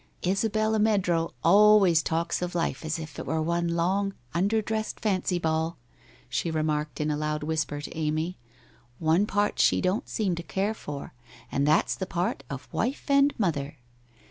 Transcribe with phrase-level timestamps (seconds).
[0.23, 4.99] 1 Isabella Meadrow always talks of life as if it were one long, under dressed,
[4.99, 5.77] fancy ball/
[6.27, 8.39] she remarked in a loud whisper to Amy.'
[8.97, 11.13] One part she don't seem to care for—
[11.51, 13.77] and that's the part of wife and mother!